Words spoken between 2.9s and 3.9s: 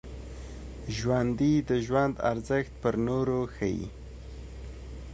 نورو ښيي